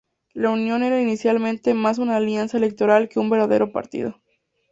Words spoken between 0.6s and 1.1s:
era